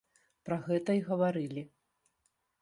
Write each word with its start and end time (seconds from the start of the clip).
Пра 0.47 0.55
гэта 0.69 0.95
і 1.01 1.03
гаварылі. 1.11 1.63